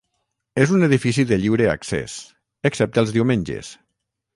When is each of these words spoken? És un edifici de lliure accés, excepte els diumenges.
És 0.63 0.73
un 0.77 0.85
edifici 0.87 1.27
de 1.33 1.39
lliure 1.43 1.69
accés, 1.75 2.17
excepte 2.71 3.05
els 3.05 3.17
diumenges. 3.21 3.75